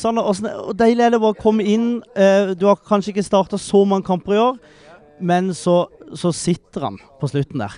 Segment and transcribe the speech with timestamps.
[0.00, 1.88] Sander, hvordan, og deilig er det bare å komme inn.
[2.16, 4.58] Eh, du har kanskje ikke starta så mange kamper i år,
[5.20, 5.82] men så,
[6.16, 7.76] så sitter han på slutten der.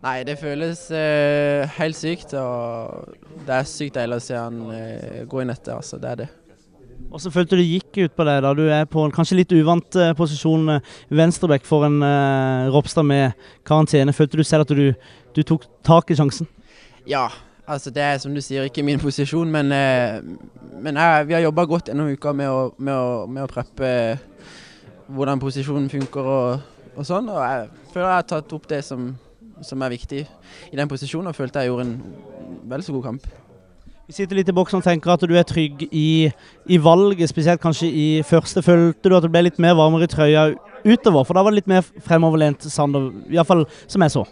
[0.00, 2.32] Nei, det føles eh, helt sykt.
[2.40, 3.16] Og
[3.46, 5.76] det er sykt deilig å se han eh, gå inn etter.
[5.76, 6.28] Altså, det er det.
[7.10, 8.36] Hvordan følte du gikk ut på det?
[8.44, 8.52] da?
[8.54, 13.04] Du er på en kanskje litt uvant eh, posisjon, eh, venstreback for en eh, Ropstad
[13.08, 13.36] med
[13.66, 14.14] karantene.
[14.16, 14.92] Følte du selv at du,
[15.34, 16.48] du tok tak i sjansen?
[17.08, 17.26] Ja,
[17.66, 19.72] altså det er som du sier, ikke min posisjon, men,
[20.82, 23.90] men jeg, vi har jobba godt gjennom uka med å, med å, med å preppe
[25.10, 27.28] hvordan posisjonen funker og, og sånn.
[27.32, 29.12] Og jeg føler jeg har tatt opp det som,
[29.66, 31.94] som er viktig i den posisjonen, og følte jeg gjorde en
[32.70, 33.30] vel så god kamp.
[34.10, 36.26] Vi sitter litt i boksen og tenker at du er trygg i,
[36.66, 38.62] i valget, spesielt kanskje i første.
[38.66, 40.48] Følte du at det ble litt mer varmere i trøya
[40.82, 41.22] utover?
[41.28, 44.24] For da var det litt mer fremoverlent Sander, iallfall som jeg så.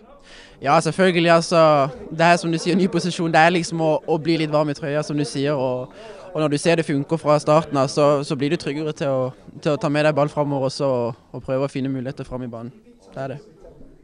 [0.63, 1.31] Ja, selvfølgelig.
[1.31, 1.89] altså.
[2.11, 3.31] Det er som du sier, ny posisjon.
[3.31, 5.55] Det er liksom å, å bli litt varm i trøya, som du sier.
[5.55, 5.95] Og,
[6.39, 9.11] og når du ser det funker fra starten av, så, så blir du tryggere til
[9.11, 9.23] å,
[9.59, 12.45] til å ta med deg ball framover også og, og prøve å finne muligheter fram
[12.47, 12.71] i banen.
[13.11, 13.39] Det er det.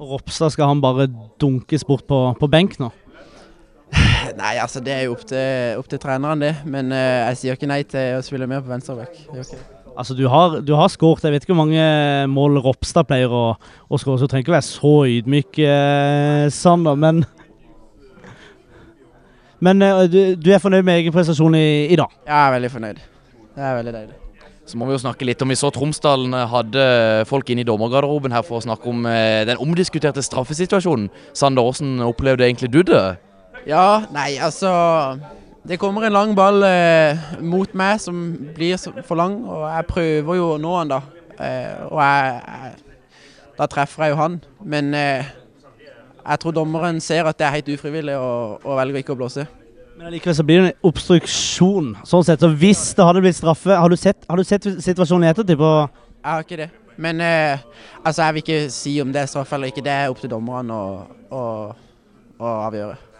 [0.03, 1.06] Ropstad skal han bare
[1.39, 2.91] dunkes bort på, på benk nå?
[4.41, 6.50] Nei, altså det er jo opp til, opp til treneren, det.
[6.67, 9.22] Men uh, jeg sier ikke nei til å spille mer på venstreback.
[9.94, 11.22] Altså, du har, du har skåret.
[11.22, 11.87] Jeg vet ikke hvor mange
[12.34, 16.98] mål Ropstad pleier å, å skåre, så du trenger ikke være så ydmyk, eh, Sander.
[16.98, 17.22] Men,
[19.65, 22.12] men eh, du, du er fornøyd med egen prestasjon i, i dag?
[22.27, 23.01] Jeg er veldig fornøyd.
[23.55, 24.21] Det er veldig deilig.
[24.65, 26.84] Så må vi jo snakke litt om Vi så Tromsdalen hadde
[27.29, 31.11] folk inne i dommergarderoben her for å snakke om eh, den omdiskuterte straffesituasjonen.
[31.37, 33.03] Sander, hvordan opplevde egentlig du det?
[33.69, 34.71] Ja, nei, altså
[35.65, 38.25] Det kommer en lang ball eh, mot meg som
[38.56, 41.01] blir for lang, og jeg prøver jo å nå han da.
[41.41, 44.41] Eh, og jeg, jeg Da treffer jeg jo han.
[44.65, 45.33] Men eh,
[46.25, 49.44] jeg tror dommeren ser at det er helt ufrivillig og, og velger ikke å blåse.
[49.94, 51.92] Men allikevel så blir det en obstruksjon.
[52.08, 52.42] sånn sett.
[52.42, 55.61] Så hvis det hadde blitt straffe Har du sett, har du sett situasjonen i ettertid?
[55.61, 56.70] på Jeg har ikke det.
[56.97, 57.58] Men eh,
[58.03, 59.84] altså, jeg vil ikke si om det er straff eller ikke.
[59.84, 60.83] Det er opp til å,
[61.31, 63.13] å avgjøre.